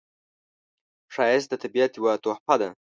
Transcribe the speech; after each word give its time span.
ښایست 1.13 1.47
د 1.49 1.53
طبیعت 1.63 1.91
یوه 1.99 2.13
تحفه 2.23 2.55
ده 2.61 2.69